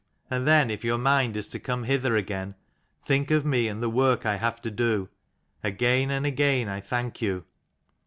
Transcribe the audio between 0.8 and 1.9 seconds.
your mind is to come